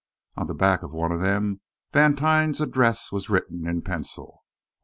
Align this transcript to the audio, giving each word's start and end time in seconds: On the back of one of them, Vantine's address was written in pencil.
On 0.35 0.47
the 0.47 0.55
back 0.55 0.81
of 0.81 0.91
one 0.93 1.11
of 1.11 1.21
them, 1.21 1.61
Vantine's 1.93 2.59
address 2.59 3.11
was 3.11 3.29
written 3.29 3.67
in 3.67 3.83
pencil. 3.83 4.43